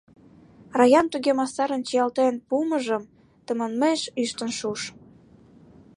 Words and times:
Раян 0.79 1.07
туге 1.11 1.31
мастарын 1.39 1.81
чиялтен 1.87 2.33
пуымыжым 2.47 3.03
тыманмеш 3.45 4.01
ӱштын 4.21 4.51
шуыш. 4.59 4.81